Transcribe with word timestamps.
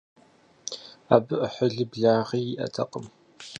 Абы 1.15 1.35
Ӏыхьлыи 1.39 1.89
благъи 1.91 2.45
иӀэтэкъым. 2.53 3.05